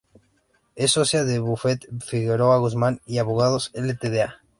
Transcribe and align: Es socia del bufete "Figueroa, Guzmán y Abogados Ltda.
Es 0.75 0.93
socia 0.93 1.25
del 1.25 1.41
bufete 1.41 1.87
"Figueroa, 2.03 2.57
Guzmán 2.57 2.99
y 3.05 3.19
Abogados 3.19 3.69
Ltda. 3.75 4.41